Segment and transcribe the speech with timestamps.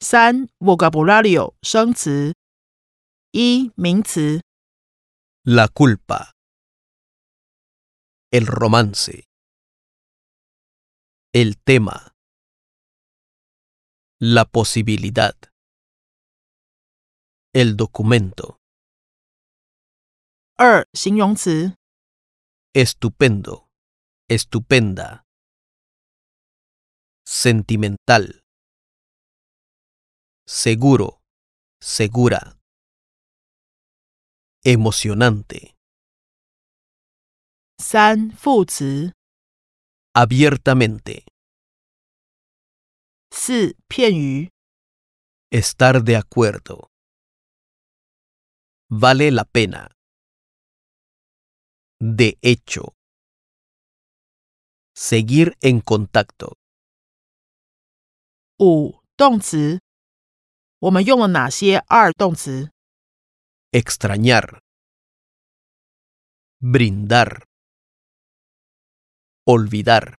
[0.00, 2.34] 三 vocabulario 生词。
[3.32, 4.40] 一名词
[5.44, 6.32] La culpa.
[8.32, 9.24] El romance.
[11.32, 12.14] El tema.
[14.20, 15.34] La posibilidad.
[17.54, 18.56] El documento.
[20.56, 21.74] 二形容词
[22.74, 23.68] Estupendo.
[24.28, 25.24] Estupenda.
[27.24, 28.42] Sentimental.
[30.46, 31.20] Seguro.
[31.80, 32.58] Segura.
[34.64, 35.74] Emocionante.
[37.78, 39.12] 三副词
[40.12, 41.24] Abiertamente.
[43.30, 44.50] 四片语
[45.50, 46.90] Estar de acuerdo.
[48.90, 49.88] Vale la pena.
[52.00, 52.94] De hecho.
[54.94, 56.56] Seguir en contacto.
[58.58, 59.80] 五动词。
[60.80, 62.70] 我们用了哪些二动词？
[63.72, 64.60] Extrañar.
[66.60, 67.42] Brindar.
[69.44, 70.14] Olvidar.